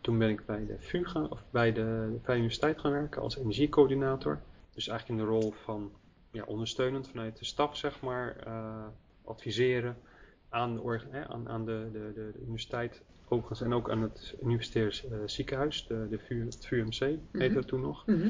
[0.00, 3.36] Toen ben ik bij de VU gaan, of bij de, Vrije Universiteit gaan werken als
[3.38, 4.40] energiecoördinator.
[4.74, 5.92] Dus eigenlijk in de rol van
[6.30, 8.86] ja, ondersteunend vanuit de staf, zeg maar, uh,
[9.24, 9.96] adviseren
[10.48, 15.18] aan, de, aan, aan de, de, de universiteit overigens en ook aan het universitair uh,
[15.26, 17.54] ziekenhuis, de, de VU, het VUMC heette Mhm.
[17.54, 18.06] dat toen nog.
[18.06, 18.28] Mhm.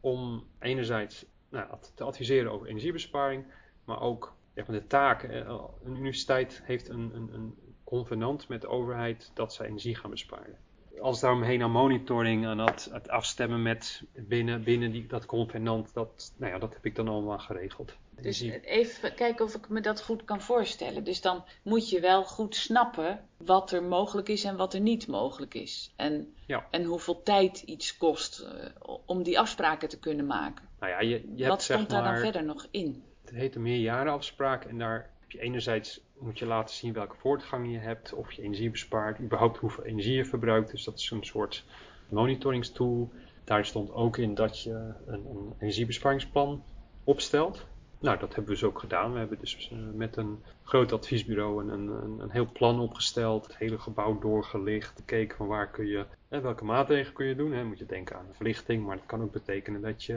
[0.00, 3.44] Om enerzijds nou, te adviseren over energiebesparing,
[3.84, 5.46] maar ook ja, de taken.
[5.46, 10.10] Eh, Een universiteit heeft een, een, een convenant met de overheid dat zij energie gaan
[10.10, 10.58] besparen.
[11.00, 16.34] Als daaromheen aan monitoring, aan het, het afstemmen met binnen, binnen die, dat convenant, dat,
[16.36, 17.96] nou ja, dat heb ik dan allemaal geregeld.
[18.22, 21.04] Dus even kijken of ik me dat goed kan voorstellen.
[21.04, 25.06] Dus dan moet je wel goed snappen wat er mogelijk is en wat er niet
[25.06, 25.92] mogelijk is.
[25.96, 26.66] En, Ja.
[26.70, 30.68] en hoeveel tijd iets kost eh, om die afspraken te kunnen maken.
[30.80, 33.02] nou ja, je, je hebt wat stond daar maar, dan verder nog in?
[33.24, 37.72] Het heet een meerjarenafspraak en daar heb je enerzijds moet je laten zien welke voortgang
[37.72, 40.70] je hebt, of je energie bespaart, überhaupt hoeveel energie je verbruikt.
[40.70, 41.64] Dus dat is een soort
[42.08, 43.10] monitoringstool.
[43.44, 46.64] Daar stond ook in dat je een, een energiebesparingsplan
[47.04, 47.66] opstelt.
[48.00, 49.12] Nou, dat hebben we dus ook gedaan.
[49.12, 53.56] We hebben dus eh, met een groot adviesbureau een, een, een, heel plan opgesteld, het
[53.56, 57.52] hele gebouw doorgelicht, gekeken van waar kun je, hè, welke maatregelen kun je doen.
[57.52, 57.64] Hè.
[57.64, 60.14] Moet je denken aan verlichting, maar dat kan ook betekenen dat je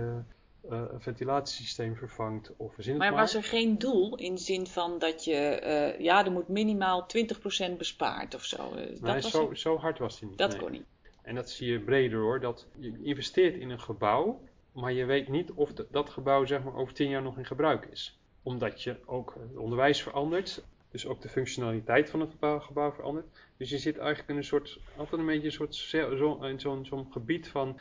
[0.70, 3.20] eh, een ventilatiesysteem vervangt of verzin Maar maar.
[3.20, 7.06] was er geen doel in de zin van dat je, eh, ja, er moet minimaal
[7.08, 8.58] 20% bespaard of zo?
[8.58, 10.38] Dat Nee, was zo, zo hard was hij niet.
[10.38, 10.60] dat nee.
[10.60, 10.86] kon niet.
[11.22, 12.40] En dat zie je breder hoor.
[12.40, 14.42] Dat je investeert in een gebouw,
[14.74, 17.46] maar je weet niet of de- dat gebouw zeg maar, over tien jaar nog in
[17.46, 18.20] gebruik is.
[18.44, 20.64] Omdat je ook het onderwijs verandert.
[20.92, 23.26] Dus ook de functionaliteit van het gebouw, gebouw verandert.
[23.58, 26.60] Dus je zit eigenlijk in een soort, altijd een beetje een soort, zo- zo- in
[26.60, 27.80] zo'n zo'n gebied van,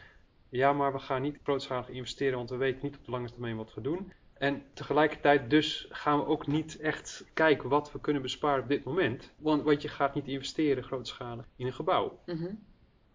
[0.48, 3.56] ja maar we gaan niet grootschalig investeren, want we weten niet op de lange termijn
[3.56, 4.12] wat we doen.
[4.34, 8.84] En tegelijkertijd dus gaan we ook niet echt kijken wat we kunnen besparen op dit
[8.84, 9.32] moment.
[9.36, 12.18] Want, want je gaat niet investeren grootschalig in een gebouw.
[12.26, 12.54] Mhm.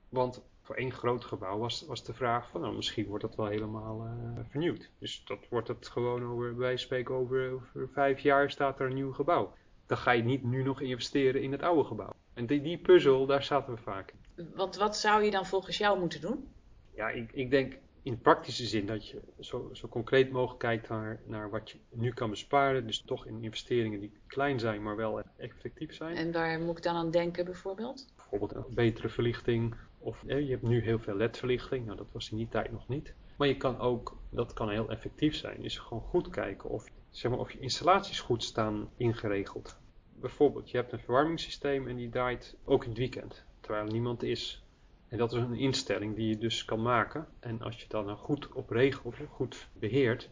[0.10, 3.46] Want voor één groot gebouw was, was de vraag van, nou, misschien wordt dat wel
[3.46, 4.90] helemaal eh, vernieuwd.
[5.00, 8.94] Dus dat wordt het gewoon over, wij spreken over, over vijf jaar staat er een
[8.94, 9.54] nieuw gebouw.
[9.86, 12.14] Dan ga je niet nu nog investeren in het oude gebouw.
[12.34, 14.52] En die, die puzzel, daar zaten we vaak in.
[14.56, 16.48] Want wat zou je dan volgens jou moeten doen?
[16.96, 21.20] Ja, ik, ik denk in praktische zin dat je zo, zo concreet mogelijk kijkt naar,
[21.26, 22.88] naar wat je nu kan besparen.
[22.88, 26.16] Dus toch in investeringen die klein zijn, maar wel effectief zijn.
[26.16, 28.06] En waar moet ik dan aan denken bijvoorbeeld?
[28.30, 29.76] bijvoorbeeld een betere verlichting.
[29.98, 31.86] Of eh, je hebt nu heel veel LED-verlichting.
[31.86, 33.14] Nou, dat was in die tijd nog niet.
[33.38, 37.32] Maar je kan ook, dat kan heel effectief zijn, is gewoon goed kijken of, zeg
[37.32, 39.78] maar, of je installaties goed staan ingeregeld.
[40.14, 44.24] Bijvoorbeeld, je hebt een verwarmingssysteem en die draait ook in het weekend, terwijl er niemand
[44.24, 44.64] is.
[45.08, 47.28] En dat is een instelling die je dus kan maken.
[47.40, 50.30] En als je dan goed op regelt, goed beheert,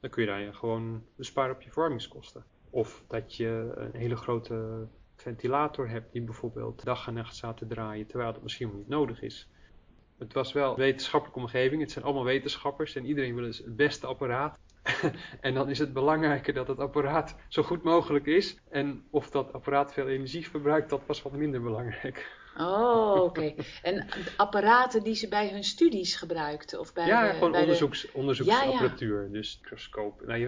[0.00, 2.44] dan kun je daar gewoon besparen op je verwarmingskosten.
[2.70, 4.86] Of dat je een hele grote
[5.24, 9.22] ventilator hebt die bijvoorbeeld dag en nacht staat te draaien, terwijl dat misschien niet nodig
[9.22, 9.48] is.
[10.18, 13.76] Het was wel een wetenschappelijke omgeving, het zijn allemaal wetenschappers en iedereen wil dus het
[13.76, 14.58] beste apparaat.
[15.40, 18.56] en dan is het belangrijker dat het apparaat zo goed mogelijk is.
[18.70, 22.42] En of dat apparaat veel energie verbruikt, dat was wat minder belangrijk.
[22.58, 23.54] Oh, oké.
[23.82, 24.06] En
[24.36, 26.80] apparaten die ze bij hun studies gebruikten?
[26.80, 28.10] Of bij ja, de, gewoon bij onderzoeks, de...
[28.12, 29.28] onderzoeksapparatuur.
[29.32, 30.26] Dus microscoop.
[30.26, 30.40] Nou,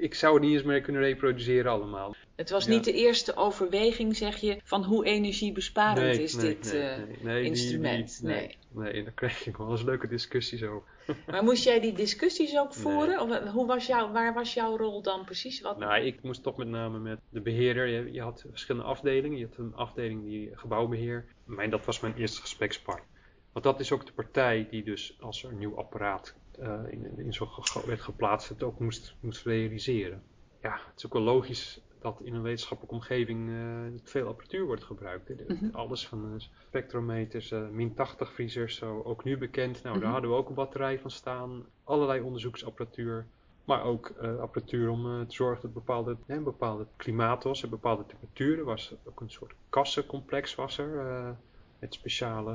[0.00, 2.14] ik zou het niet eens meer kunnen reproduceren allemaal.
[2.42, 6.74] Het was niet de eerste overweging, zeg je, van hoe energiebesparend is dit
[7.22, 8.20] uh, instrument.
[8.20, 10.88] Die, nee, nee, en daar kreeg ik wel eens leuke discussies over.
[11.30, 13.20] Maar moest jij die discussies ook voeren?
[13.20, 15.60] Of eh, hoe was jouw, waar was jouw rol dan precies?
[15.60, 15.78] Wat...
[15.78, 17.86] Nou, ik moest toch met name met de beheerder.
[17.86, 19.38] Je, je had verschillende afdelingen.
[19.38, 21.24] Je had een afdeling die gebouwbeheer.
[21.44, 23.06] Mijn, dat was mijn eerste gesprekspartner.
[23.52, 27.18] Want dat is ook de partij die dus als er een nieuw apparaat uh, in,
[27.18, 27.48] in zo'n
[27.86, 30.22] werd geplaatst, het ook moest, moest realiseren.
[30.62, 33.56] Ja, het is ook wel logisch dat in een wetenschappelijke omgeving uh,
[34.02, 35.48] veel apparatuur wordt gebruikt.
[35.48, 35.70] Mm -hmm.
[35.72, 39.72] Alles van uh, spectrometers, uh, min 80 vriezers, zo ook nu bekend.
[39.72, 40.00] Nou, mm -hmm.
[40.00, 41.64] daar hadden we ook een batterij van staan.
[41.84, 43.26] Allerlei onderzoeksapparatuur.
[43.64, 48.58] Maar ook apparatuur om te zorgen dat bepaalde, een bepaalde klimaat was, een bepaalde temperatuur.
[48.58, 51.36] Er was ook een soort kassencomplex was er,
[51.78, 52.54] met speciale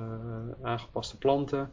[0.62, 1.72] aangepaste planten.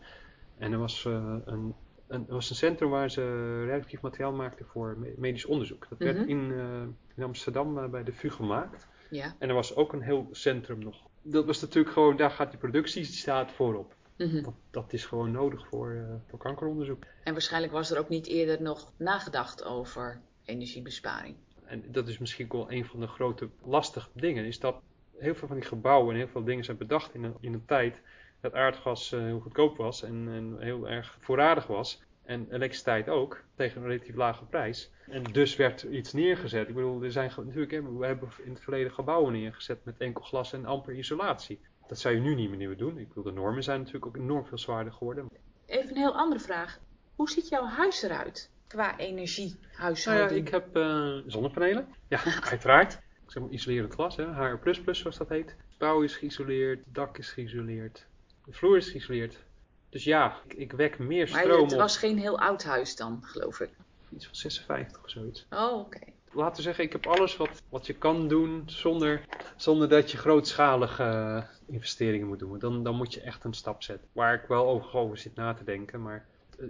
[0.58, 1.04] En er was
[1.44, 1.74] een
[2.06, 5.86] een, was een centrum waar ze reactief materiaal maakten voor medisch onderzoek.
[5.88, 6.28] Dat werd mhm.
[6.28, 6.82] in, uh,
[7.14, 8.86] in Amsterdam uh, bij de VU gemaakt.
[9.10, 9.34] Ja.
[9.38, 11.02] En er was ook een heel centrum nog.
[11.22, 13.94] Dat was natuurlijk gewoon, daar gaat die productie, staat voorop.
[14.16, 17.04] Mm dat, dat, is gewoon nodig voor, uh, voor kankeronderzoek.
[17.24, 21.36] En waarschijnlijk was er ook niet eerder nog nagedacht over energiebesparing.
[21.64, 24.80] En dat is misschien wel een van de grote lastige dingen, is dat
[25.18, 27.64] heel veel van die gebouwen en heel veel dingen zijn bedacht in een, in een
[27.64, 28.00] tijd
[28.44, 32.02] dat aardgas uh, heel goedkoop was en, en, heel erg voorradig was.
[32.22, 34.90] En elektriciteit ook, tegen een relatief lage prijs.
[35.06, 36.68] En dus werd iets neergezet.
[36.68, 40.52] Ik bedoel, er zijn natuurlijk, we hebben in het verleden gebouwen neergezet met enkel glas
[40.52, 41.60] en amper isolatie.
[41.86, 42.98] Dat zou je nu niet meer doen.
[42.98, 45.28] Ik bedoel, de normen zijn natuurlijk ook enorm veel zwaarder geworden.
[45.66, 46.78] Even een heel andere vraag.
[47.14, 50.30] Hoe ziet jouw huis eruit qua energiehuishouding?
[50.30, 51.88] Nou ja, ik heb uh, zonnepanelen.
[52.08, 52.92] Ja, uiteraard.
[52.92, 54.24] Ik zeg maar isolerend glas, hè.
[54.24, 55.50] HR++ zoals dat heet.
[55.50, 58.06] Het bouw is geïsoleerd, het dak is geïsoleerd.
[58.44, 59.38] De vloer is geïsoleerd.
[59.88, 63.22] Dus ja, ik, ik wek meer stroom Maar het was geen heel oud huis dan,
[63.22, 63.70] geloof ik.
[64.14, 65.46] Iets van 56 of zoiets.
[65.50, 65.98] Oh, oké.
[66.32, 69.24] Laten we zeggen, ik heb alles wat, wat je kan doen zonder,
[69.56, 71.42] zonder dat je grootschalige uh,
[71.74, 72.58] investeringen moet doen.
[72.58, 74.08] Dan, dan moet je echt een stap zetten.
[74.12, 76.02] Waar ik wel over, over zit na te denken.
[76.02, 76.26] Maar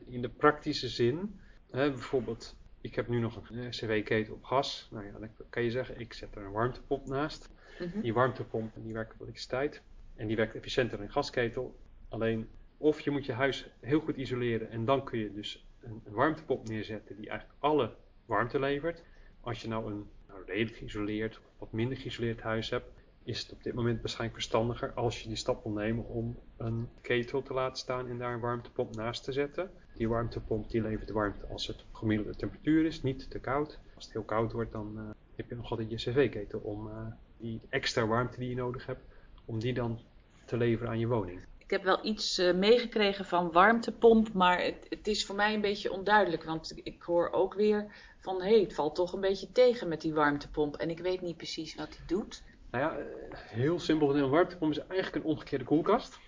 [0.07, 4.89] in de praktische zin, hè, bijvoorbeeld, ik heb nu nog een cv-ketel op gas.
[4.91, 7.49] Nou ja, dan kan je zeggen, ik zet er een warmtepomp naast.
[7.79, 8.03] Mm -hmm.
[8.03, 9.83] Die warmtepomp die werkt op elektriciteit.
[10.17, 11.77] En die werkt efficiënter een gasketel.
[12.09, 16.01] Alleen, of je moet je huis heel goed isoleren en dan kun je dus een,
[16.05, 17.95] een warmtepomp neerzetten die eigenlijk alle
[18.27, 19.03] warmte levert.
[19.41, 22.91] Als je nou een nou, redelijk geïsoleerd of wat minder geïsoleerd huis hebt,
[23.25, 26.89] is het op dit moment waarschijnlijk verstandiger als je die stap wil nemen om een
[27.01, 29.71] ketel te laten staan en daar een warmtepomp naast te zetten.
[29.95, 33.79] Die warmtepomp die levert warmte als het gemiddelde temperatuur is, niet te koud.
[33.95, 37.07] Als het heel koud wordt, dan uh, heb je nog altijd je cv-ketel om uh,
[37.37, 39.05] die extra warmte die je nodig hebt,
[39.45, 40.01] om die dan
[40.45, 41.41] te leveren aan je woning.
[41.59, 45.61] Ik heb wel iets uh, meegekregen van warmtepomp, maar het, het, is voor mij een
[45.61, 46.45] beetje onduidelijk.
[46.45, 50.01] Want ik hoor ook weer van, hé, hey, het valt toch een beetje tegen met
[50.01, 50.77] die warmtepomp.
[50.77, 52.43] En ik weet niet precies wat die doet.
[52.71, 53.05] Nou ja,
[53.37, 54.17] heel simpel.
[54.17, 56.19] Een warmtepomp is eigenlijk een omgekeerde koelkast.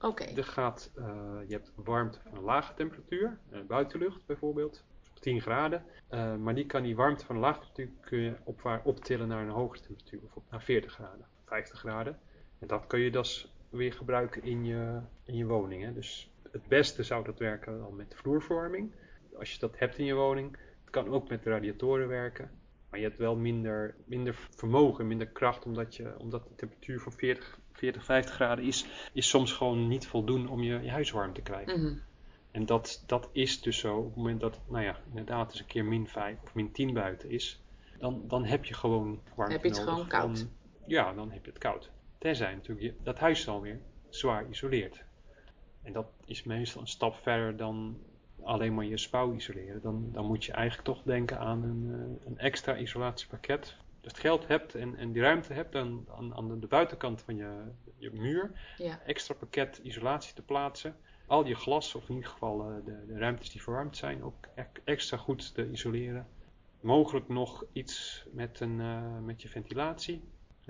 [0.00, 0.22] Oké.
[0.30, 0.42] Okay.
[0.42, 1.04] Gaat, uh,
[1.46, 4.84] je hebt warmte van een lage temperatuur, buitenlucht bijvoorbeeld,
[5.20, 5.84] 10 graden.
[6.10, 9.42] Uh, maar die kan die warmte van een lage temperatuur kun je op, optillen naar
[9.42, 12.18] een hogere temperatuur, bijvoorbeeld naar 40 graden, 50 graden.
[12.62, 15.82] En dat kun je dus weer gebruiken in je, in je woning.
[15.82, 15.92] Hè.
[15.92, 18.92] Dus het beste zou dat werken dan met vloerverwarming.
[19.38, 20.56] Als je dat hebt in je woning.
[20.80, 22.50] Het kan ook met radiatoren werken.
[22.90, 27.12] Maar je hebt wel minder, minder vermogen, minder kracht, omdat, je, omdat de temperatuur van
[27.12, 31.32] 40, 40, 50 graden is, is soms gewoon niet voldoende om je, je huis warm
[31.32, 31.80] te krijgen.
[31.80, 32.02] Mm -hmm.
[32.50, 35.66] En dat, dat is dus zo, op het moment dat, nou ja, inderdaad eens een
[35.66, 37.62] keer min 5 of min 10 buiten is,
[37.98, 39.92] dan, dan heb je gewoon warmte Heb je het nodig.
[39.92, 40.36] gewoon koud?
[40.36, 40.50] Dan,
[40.86, 41.90] ja, dan heb je het koud.
[42.22, 45.04] Tenzij natuurlijk je, dat huis dan weer zwaar isoleert.
[45.82, 47.98] En dat is meestal een stap verder dan
[48.42, 49.82] alleen maar je spouw isoleren.
[49.82, 53.60] Dan, dan moet je eigenlijk toch denken aan een, uh, een extra isolatiepakket.
[53.60, 57.22] Als je het geld hebt en, en die ruimte hebt, dan aan, aan de buitenkant
[57.22, 57.60] van je,
[57.96, 59.00] je muur ja.
[59.06, 60.96] extra pakket isolatie te plaatsen.
[61.26, 64.48] Al je glas, of in ieder geval uh, de, de ruimtes die verwarmd zijn, ook
[64.84, 66.26] extra goed te isoleren.
[66.80, 70.22] Mogelijk nog iets met, een, uh, met je ventilatie.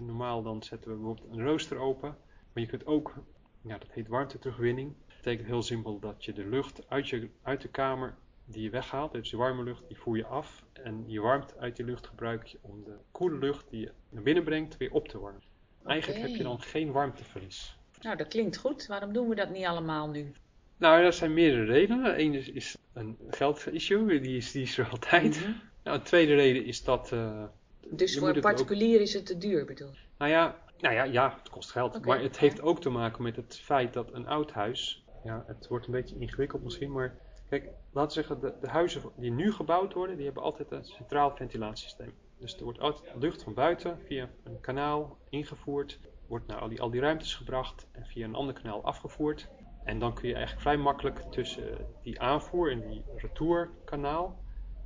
[0.03, 2.17] En normaal dan zetten we bijvoorbeeld een rooster open.
[2.53, 3.15] Maar je kunt ook,
[3.61, 4.95] ja, dat heet warmteterugwinning.
[5.07, 8.71] Dat betekent heel simpel dat je de lucht uit, je, uit de kamer die je
[8.71, 10.65] weghaalt, dus de warme lucht, die voer je af.
[10.73, 14.23] En je warmte uit die lucht gebruik je om de koele lucht die je naar
[14.23, 15.43] binnen brengt weer op te warmen.
[15.85, 17.77] Eigenlijk heb je dan geen warmteverlies.
[18.01, 18.87] Nou, dat klinkt goed.
[18.87, 20.33] Waarom doen we dat niet allemaal nu?
[20.77, 22.21] Nou, dat zijn meerdere redenen.
[22.21, 25.39] Eén is, is een geldissue, die is, die is er altijd.
[25.39, 25.61] Mm -hmm.
[25.83, 27.13] nou, een tweede reden is dat...
[27.13, 27.45] Uh,
[27.91, 29.91] Dus je voor een ook- particulier is het te duur, bedoel?
[30.19, 32.05] Nou ja, nou ja, ja, het kost geld.
[32.05, 32.41] Maar het ja.
[32.41, 35.93] heeft ook te maken met het feit dat een oud huis, ja, het wordt een
[35.93, 37.19] beetje ingewikkeld misschien, maar
[37.49, 40.85] kijk, laten we zeggen, de, de huizen die nu gebouwd worden, die hebben altijd een
[40.85, 42.15] centraal ventilatiesysteem.
[42.39, 46.81] Dus er wordt altijd lucht van buiten via een kanaal ingevoerd, wordt naar al die,
[46.81, 49.49] al die ruimtes gebracht en via een ander kanaal afgevoerd.
[49.85, 54.39] En dan kun je eigenlijk vrij makkelijk tussen die aanvoer en die retourkanaal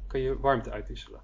[0.06, 1.20] kun je warmte uitwisselen.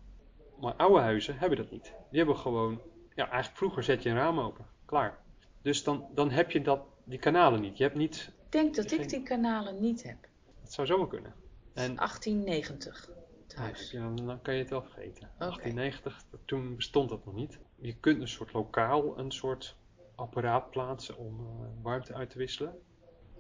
[0.63, 1.93] Maar oude huizen hebben dat niet.
[2.11, 2.81] Die hebben gewoon,
[3.15, 5.19] ja, eigenlijk vroeger zet je een raam open, klaar.
[5.63, 7.77] Dus dan, dan heb je dat, die kanalen niet.
[7.77, 10.17] Je hebt niet, Ik denk dat ik die kanalen niet heb.
[10.61, 11.35] het zou zomaar kunnen.
[11.75, 13.11] En 1890,
[13.43, 13.91] het huis.
[13.91, 15.31] ja, dan, kan je het wel vergeten.
[15.39, 17.59] 1890, toen bestond dat nog niet.
[17.77, 19.77] Je kunt een soort lokaal, een soort
[20.15, 22.79] apparaat plaatsen om eh, warmte uit te wisselen.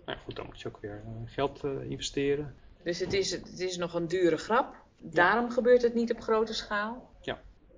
[0.05, 2.57] Maar ja, goed, dan moet je ook weer eh, geld eh, investeren.
[2.83, 4.75] Dus het is, het is nog een dure grap.
[4.99, 7.11] Daarom gebeurt het niet op grote schaal.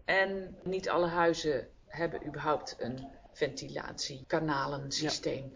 [0.07, 0.15] Ja.
[0.15, 5.53] En niet alle huizen hebben überhaupt een ventilatiekanalen-systeem.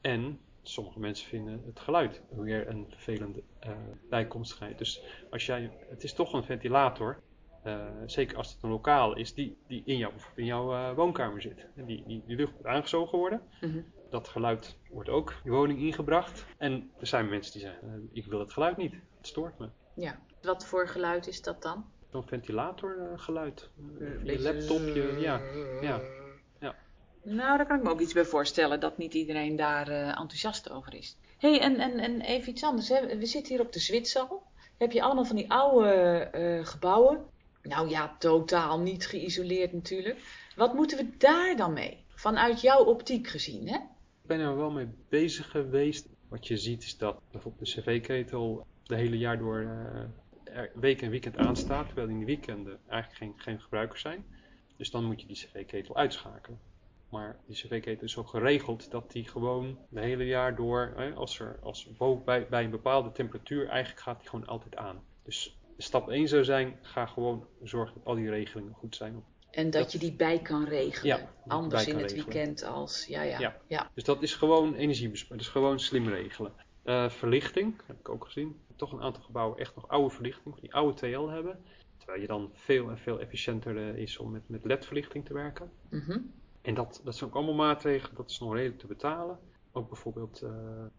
[0.00, 3.72] En sommige mensen vinden het geluid weer een vervelende eh,
[4.08, 4.78] bijkomstigheid.
[4.78, 7.22] Dus als jij, het is toch een ventilator,
[7.62, 11.42] eh, zeker als het een lokaal is, die, die in, jouw, in jouw eh, woonkamer
[11.42, 11.66] zit.
[11.76, 13.42] En die, die, die lucht moet aangezogen worden.
[13.60, 13.80] Mhm.
[14.10, 16.46] Dat geluid wordt ook je woning ingebracht.
[16.58, 19.68] En er zijn mensen die zeggen, ik wil het geluid niet, het stoort me.
[19.94, 20.18] Ja.
[20.42, 21.84] Wat voor geluid is dat dan?
[22.12, 23.68] Zo'n ventilatorgeluid.
[23.98, 25.40] Uh, je Beetje- laptop, je, ja,
[25.80, 26.00] ja.
[27.22, 30.70] Nou, daar kan ik me ook iets bij voorstellen dat niet iedereen daar eh, enthousiast
[30.70, 31.16] over is.
[31.38, 32.88] Hé, hey, en, en, en even iets anders.
[32.88, 33.16] Hè.
[33.16, 34.42] We zitten hier op de Zwitsal.
[34.78, 37.24] Heb je allemaal van die oude eh, gebouwen.
[37.62, 40.18] Nou ja, totaal niet geïsoleerd natuurlijk.
[40.56, 42.04] Wat moeten we daar dan mee?
[42.14, 43.76] Vanuit jouw optiek gezien, hè?
[43.76, 46.08] Ik ben er wel mee bezig geweest.
[46.28, 50.00] Wat je ziet is dat bijvoorbeeld de cv-ketel de hele jaar door eh,
[50.74, 51.86] week en weekend aanstaat.
[51.86, 54.24] Terwijl in de weekenden eigenlijk geen, geen gebruikers zijn.
[54.76, 56.58] Dus dan moet je die cv-ketel uitschakelen.
[57.08, 61.38] Maar die cv-ketel is zo geregeld dat die gewoon de hele jaar door, hè, als
[61.38, 65.02] er als boven, bij, bij een bepaalde temperatuur, eigenlijk gaat die gewoon altijd aan.
[65.24, 69.24] Dus stap 1 zou zijn, ga gewoon zorgen dat al die regelingen goed zijn.
[69.50, 71.16] En dat, Dat- je die bij kan regelen.
[71.18, 72.24] Ja, Anders in het regelen.
[72.34, 73.06] weekend als...
[73.06, 73.56] Ja, ja, ja.
[73.66, 73.90] Ja.
[73.94, 75.38] Dus dat is gewoon energiebesparing.
[75.38, 76.52] Dat is gewoon slim regelen.
[76.82, 78.60] Eh, verlichting, heb ik ook gezien.
[78.76, 81.64] Toch een aantal gebouwen echt nog oude verlichting, die oude TL hebben.
[81.96, 85.70] Terwijl je dan veel en veel efficiënter eh, is om met, met LED-verlichting te werken.
[85.88, 86.18] Mhm.
[86.62, 89.38] En dat, dat zijn ook allemaal maatregelen, dat is nog redelijk te betalen.
[89.72, 90.50] Ook bijvoorbeeld, eh,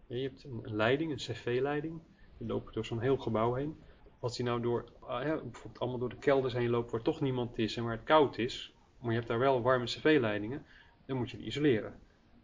[0.06, 2.00] je hebt een, een leiding, een cv-leiding.
[2.38, 3.76] Die loopt door zo'n heel gebouw heen.
[4.20, 7.20] Als die nou door, ah, ja, bijvoorbeeld allemaal door de kelders heen loopt waar toch
[7.20, 8.74] niemand is en waar het koud is.
[8.98, 10.66] Maar je hebt daar wel warme cv-leidingen.
[11.06, 11.98] Dan moet je die isoleren.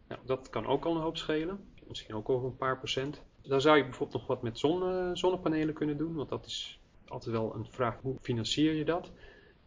[0.07, 1.67] Nou, dat kan ook al een hoop schelen.
[1.87, 3.21] Misschien ook over een paar procent.
[3.41, 6.15] Dan zou je bijvoorbeeld nog wat met zonne, zonnepanelen kunnen doen.
[6.15, 9.11] Want dat is altijd wel een vraag, hoe financier je dat?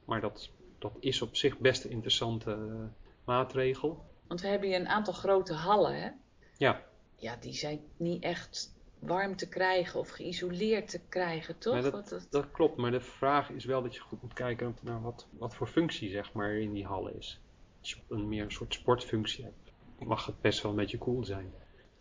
[0.05, 2.85] Maar dat, dat is op zich best een interessante eh,
[3.25, 4.05] maatregel.
[4.27, 6.11] Want we hebben hier een aantal grote hallen, hè?
[6.57, 6.83] Ja,
[7.17, 11.73] Ja, die zijn niet echt warm te krijgen of geïsoleerd te krijgen, toch?
[11.73, 12.77] Nee, dat- dat klopt.
[12.77, 16.11] Maar de vraag is wel dat je goed moet kijken naar wat, wat voor functie
[16.11, 17.41] zeg maar in die hallen is.
[17.81, 21.25] Als je een meer een soort sportfunctie hebt, mag het best wel een beetje cool
[21.25, 21.53] zijn.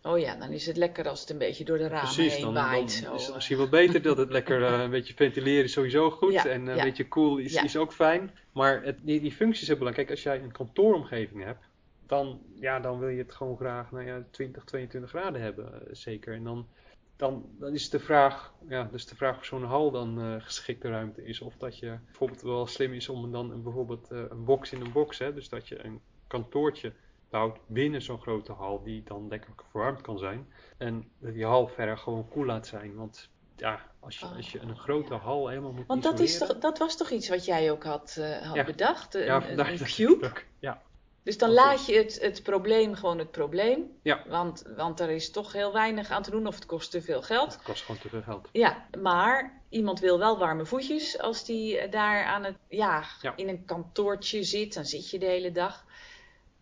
[0.02, 2.42] Oh ja, dan is het lekker als het een beetje door de ramen Precies, heen
[2.44, 2.90] dan, dan waait.
[2.90, 3.12] is zo.
[3.14, 6.32] het misschien wel beter dat het lekker eh, een beetje ventileren is sowieso goed.
[6.32, 6.82] Ja, en een ja.
[6.84, 7.62] beetje cool is, Ja.
[7.62, 8.30] is ook fijn.
[8.52, 10.08] Maar het, die, die functies zijn belangrijk.
[10.08, 11.64] Kijk, als jij een kantooromgeving hebt,
[12.06, 15.72] dan, ja, dan wil je het gewoon graag nou ja, 20, 22 graden hebben.
[15.74, 16.34] eh, zeker.
[16.34, 16.66] En dan,
[17.16, 20.88] dan, dan is de vraag, ja, dus de vraag of zo'n hal dan eh, geschikte
[20.88, 21.40] ruimte is.
[21.40, 24.92] Of dat je bijvoorbeeld wel slim is om dan een, bijvoorbeeld een box in een
[24.92, 26.92] box, hè, dus dat je een kantoortje
[27.32, 30.52] bouwt binnen zo'n grote hal die dan lekker verwarmd kan zijn.
[30.78, 32.94] En dat die hal verder gewoon koel laat zijn.
[32.94, 36.58] Want ja, als je, als je een grote hal helemaal moet Want dat, is toch,
[36.58, 38.64] dat was toch iets wat jij ook had, eh, had Ja.
[38.64, 39.14] bedacht?
[39.14, 40.32] Een, ja, een- cube?
[40.58, 40.82] Ja,
[41.22, 43.98] Dus dan laat je het, het probleem gewoon het probleem.
[44.02, 44.24] Ja.
[44.28, 47.22] Want, want er is toch heel weinig aan te doen of het kost te veel
[47.22, 47.52] geld.
[47.52, 48.48] het kost gewoon te veel geld.
[48.52, 53.32] Ja, maar iemand wil wel warme voetjes als die eh, daar aan het, ja, Ja.
[53.36, 54.74] in een kantoortje zit.
[54.74, 55.84] Dan zit je de hele dag.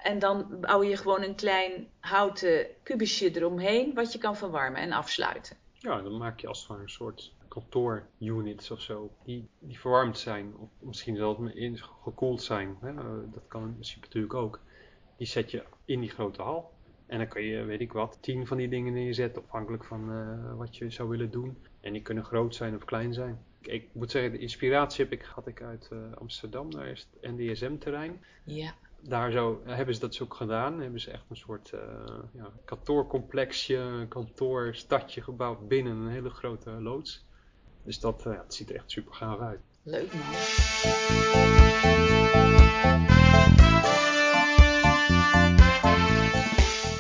[0.03, 4.93] En dan bouw je gewoon een klein houten kubusje eromheen wat je kan verwarmen en
[4.93, 5.57] afsluiten.
[5.73, 9.11] Ja, dan maak je als het ware een soort kantoorunits of zo.
[9.25, 10.55] Die, die verwarmd zijn.
[10.59, 12.77] Of misschien zelfs gekoeld zijn.
[12.81, 12.89] Hè?
[12.89, 14.61] eh, Dat kan in principe natuurlijk ook.
[15.17, 16.73] Die zet je in die grote hal.
[17.07, 19.43] En dan kan je, weet ik wat, tien van die dingen neerzetten.
[19.43, 21.57] Afhankelijk van eh, wat je zou willen doen.
[21.81, 23.39] En die kunnen groot zijn of klein zijn.
[23.61, 26.71] Ik, ik moet zeggen, de inspiratie heb ik, had ik uit eh, Amsterdam.
[26.71, 28.25] Daar is het NDSM-terrein.
[28.45, 30.81] Ja daar zo, hebben ze dat zo ook gedaan.
[30.81, 31.81] Hebben ze echt een soort eh,
[32.33, 37.25] ja, kantoorcomplexje, kantoorstadje gebouwd binnen een hele grote loods.
[37.85, 39.61] Dus dat, eh, dat ziet er echt super gaaf uit.
[39.83, 40.23] Leuk man.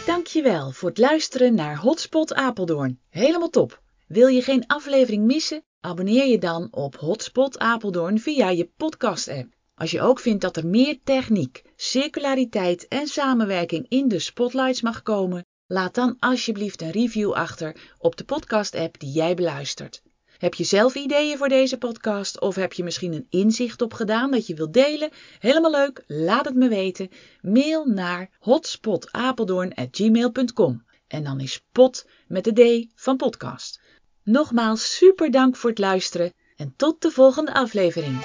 [0.06, 3.00] Dankjewel voor het luisteren naar Hotspot Apeldoorn.
[3.08, 3.82] Helemaal top.
[4.06, 5.62] Wil je geen aflevering missen?
[5.80, 9.59] Abonneer je dan op Hotspot Apeldoorn via je podcast app.
[9.80, 15.02] Als je ook vindt dat er meer techniek, circulariteit en samenwerking in de spotlights mag
[15.02, 20.02] komen, laat dan alsjeblieft een review achter op de podcast-app die jij beluistert.
[20.38, 24.46] Heb je zelf ideeën voor deze podcast of heb je misschien een inzicht opgedaan dat
[24.46, 25.10] je wilt delen?
[25.38, 27.10] Helemaal leuk, laat het me weten.
[27.40, 33.80] Mail naar hotspotapeldoorn@gmail.com en dan is pot met de D van podcast.
[34.22, 38.18] Nogmaals super dank voor het luisteren en tot de volgende aflevering.